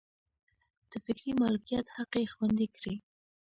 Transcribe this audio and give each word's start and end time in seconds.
د 0.89 0.91
فکري 1.05 1.31
مالکیت 1.41 1.85
حق 1.95 2.13
یې 2.21 2.31
خوندي 2.33 2.67
کړي. 2.75 2.95